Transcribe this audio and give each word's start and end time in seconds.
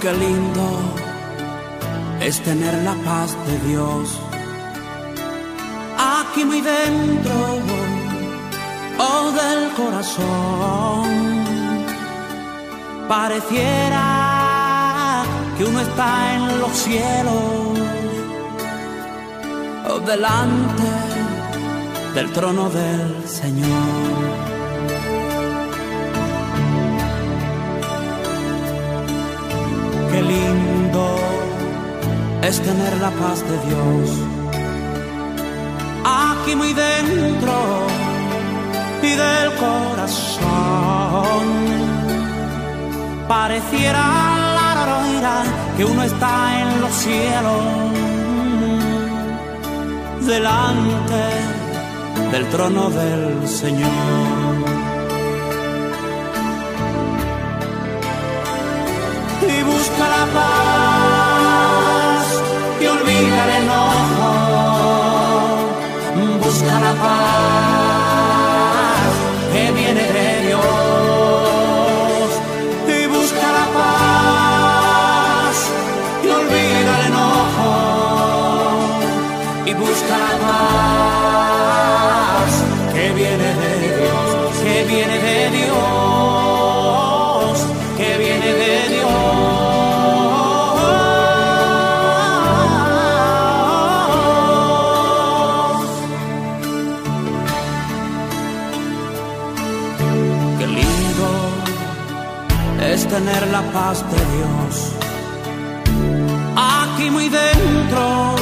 Qué 0.00 0.12
lindo 0.12 0.66
es 2.20 2.40
tener 2.42 2.74
la 2.82 2.94
paz 3.04 3.36
de 3.46 3.58
Dios 3.68 4.20
aquí 5.96 6.44
muy 6.44 6.60
dentro, 6.60 7.32
oh 8.98 9.30
del 9.32 9.72
corazón. 9.72 11.04
Pareciera 13.08 14.04
que 15.56 15.64
uno 15.64 15.80
está 15.80 16.34
en 16.34 16.60
los 16.60 16.72
cielos, 16.72 17.78
oh, 19.88 20.00
delante 20.00 20.82
del 22.14 22.30
trono 22.32 22.68
del 22.70 23.28
Señor. 23.28 24.53
Es 32.48 32.60
tener 32.60 32.96
la 32.98 33.10
paz 33.10 33.42
de 33.42 33.56
Dios 33.68 34.10
aquí 36.04 36.54
muy 36.54 36.72
dentro 36.74 37.54
y 39.02 39.12
del 39.24 39.54
corazón. 39.54 41.44
Pareciera 43.26 44.02
la 44.58 45.44
que 45.76 45.84
uno 45.84 46.02
está 46.02 46.60
en 46.60 46.80
los 46.82 46.92
cielos 46.92 47.62
delante 50.26 51.24
del 52.30 52.48
trono 52.50 52.90
del 52.90 53.48
Señor. 53.48 54.44
y 59.46 59.62
busca 59.62 60.08
la 60.08 60.24
paz 60.32 60.73
olvida 63.14 63.44
el 63.44 63.50
enojo. 63.62 64.30
Busca 66.42 66.80
la 66.80 66.92
paz 66.94 67.73
es 102.94 103.08
tener 103.08 103.48
la 103.48 103.62
paz 103.72 104.04
de 104.12 104.20
Dios 104.36 104.92
aquí 106.56 107.10
muy 107.10 107.28
dentro 107.28 108.36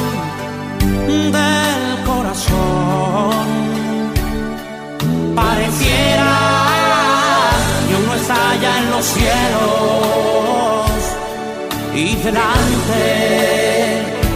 del 1.37 2.03
corazón. 2.05 3.47
Pareciera 5.35 6.33
que 7.87 7.95
uno 7.95 8.13
está 8.13 8.51
allá 8.51 8.77
en 8.77 8.91
los 8.91 9.05
cielos 9.17 9.31
y 11.95 12.15
delante 12.17 13.03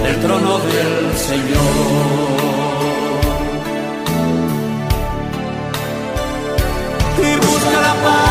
del 0.03 0.15
trono 0.21 0.57
del 0.59 1.15
Señor. 1.29 1.77
Y 7.23 7.35
busca 7.45 7.81
la 7.81 7.93
paz 8.03 8.26